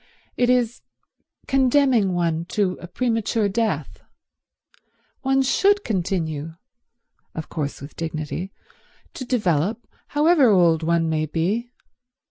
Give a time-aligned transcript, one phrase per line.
[0.35, 0.81] It is
[1.47, 4.01] condemning one to a premature death.
[5.21, 6.55] One should continue
[7.35, 8.51] (of course with dignity)
[9.13, 9.85] to develop,
[10.17, 11.69] however old one may be.